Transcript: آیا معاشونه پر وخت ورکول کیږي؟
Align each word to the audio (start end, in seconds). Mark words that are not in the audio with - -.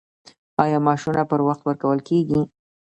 آیا 0.63 0.77
معاشونه 0.85 1.23
پر 1.29 1.39
وخت 1.47 1.61
ورکول 1.63 1.99
کیږي؟ 2.09 2.41